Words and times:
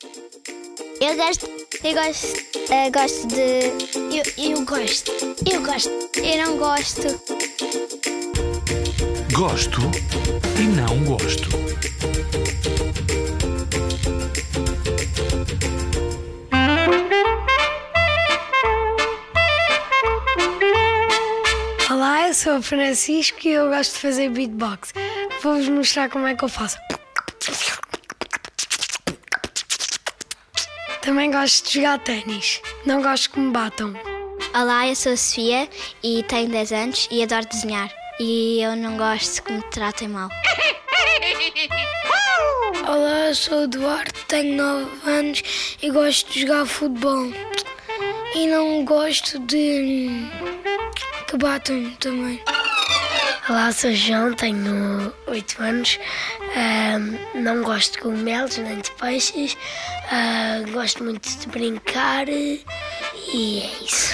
Eu 0.00 1.16
gosto. 1.16 1.48
Eu 1.82 1.94
gosto. 1.94 2.26
Eu 2.70 2.92
gosto 2.92 3.26
de. 3.26 3.72
Eu, 4.14 4.50
eu 4.52 4.64
gosto. 4.64 5.10
Eu 5.50 5.60
gosto. 5.62 5.90
Eu 6.16 6.46
não 6.46 6.56
gosto. 6.56 7.20
Gosto 9.32 9.80
e 10.56 10.62
não 10.62 11.04
gosto. 11.04 11.48
Olá, 21.90 22.28
eu 22.28 22.34
sou 22.34 22.58
o 22.58 22.62
Francisco 22.62 23.38
e 23.48 23.50
eu 23.50 23.68
gosto 23.68 23.94
de 23.94 23.98
fazer 23.98 24.30
beatbox. 24.30 24.92
Vou-vos 25.42 25.68
mostrar 25.68 26.08
como 26.08 26.28
é 26.28 26.36
que 26.36 26.44
eu 26.44 26.48
faço. 26.48 26.76
Também 31.08 31.30
gosto 31.30 31.66
de 31.66 31.76
jogar 31.76 31.98
ténis. 32.00 32.60
Não 32.84 33.00
gosto 33.00 33.30
que 33.30 33.40
me 33.40 33.50
batam. 33.50 33.94
Olá, 34.54 34.86
eu 34.86 34.94
sou 34.94 35.12
a 35.12 35.16
Sofia 35.16 35.66
e 36.02 36.22
tenho 36.24 36.50
10 36.50 36.70
anos 36.70 37.08
e 37.10 37.22
adoro 37.22 37.46
desenhar. 37.46 37.90
E 38.20 38.60
eu 38.60 38.76
não 38.76 38.98
gosto 38.98 39.42
que 39.42 39.52
me 39.54 39.62
tratem 39.70 40.06
mal. 40.06 40.28
Olá, 42.86 43.28
eu 43.28 43.34
sou 43.34 43.60
o 43.60 43.64
Eduardo, 43.64 44.12
tenho 44.28 44.54
9 44.54 45.10
anos 45.10 45.42
e 45.80 45.90
gosto 45.90 46.30
de 46.30 46.42
jogar 46.42 46.66
futebol. 46.66 47.32
E 48.34 48.46
não 48.46 48.84
gosto 48.84 49.38
de 49.38 50.10
que 51.26 51.38
batam 51.38 51.90
também. 52.00 52.38
Olá, 53.48 53.72
sou 53.72 53.90
João, 53.94 54.34
tenho 54.34 55.10
8 55.26 55.62
anos. 55.62 55.98
Não 57.34 57.62
gosto 57.62 57.92
de 57.92 57.98
cogumelos 58.00 58.58
nem 58.58 58.78
de 58.78 58.90
peixes. 58.92 59.56
Gosto 60.70 61.02
muito 61.02 61.26
de 61.26 61.48
brincar 61.48 62.28
e 62.28 62.62
é 63.32 63.84
isso. 63.84 64.12